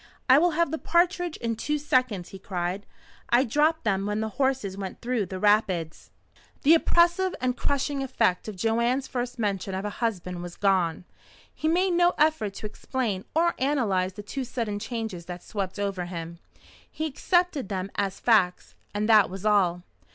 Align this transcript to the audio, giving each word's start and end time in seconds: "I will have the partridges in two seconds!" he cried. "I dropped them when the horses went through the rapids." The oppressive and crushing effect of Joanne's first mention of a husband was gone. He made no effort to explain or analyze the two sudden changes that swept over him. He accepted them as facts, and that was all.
"I 0.27 0.39
will 0.39 0.57
have 0.57 0.71
the 0.71 0.79
partridges 0.79 1.39
in 1.43 1.55
two 1.55 1.77
seconds!" 1.77 2.29
he 2.29 2.39
cried. 2.39 2.87
"I 3.29 3.43
dropped 3.43 3.83
them 3.83 4.07
when 4.07 4.19
the 4.19 4.29
horses 4.29 4.75
went 4.75 4.99
through 4.99 5.27
the 5.27 5.37
rapids." 5.39 6.09
The 6.63 6.73
oppressive 6.73 7.35
and 7.39 7.55
crushing 7.55 8.01
effect 8.01 8.47
of 8.47 8.55
Joanne's 8.55 9.07
first 9.07 9.37
mention 9.37 9.75
of 9.75 9.85
a 9.85 9.91
husband 9.91 10.41
was 10.41 10.55
gone. 10.55 11.05
He 11.53 11.67
made 11.67 11.91
no 11.91 12.15
effort 12.17 12.55
to 12.55 12.65
explain 12.65 13.25
or 13.35 13.53
analyze 13.59 14.13
the 14.13 14.23
two 14.23 14.43
sudden 14.43 14.79
changes 14.79 15.27
that 15.27 15.43
swept 15.43 15.77
over 15.77 16.05
him. 16.05 16.39
He 16.89 17.05
accepted 17.05 17.69
them 17.69 17.91
as 17.93 18.19
facts, 18.19 18.73
and 18.95 19.07
that 19.07 19.29
was 19.29 19.45
all. 19.45 19.83